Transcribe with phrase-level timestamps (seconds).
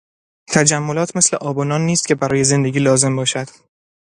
[0.49, 3.47] تجملات مثل آب و نان نیست که برای زندگی لازم باشد.